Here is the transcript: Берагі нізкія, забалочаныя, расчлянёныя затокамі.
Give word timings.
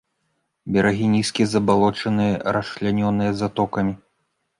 Берагі 0.77 1.09
нізкія, 1.15 1.47
забалочаныя, 1.51 2.33
расчлянёныя 2.57 3.31
затокамі. 3.43 3.93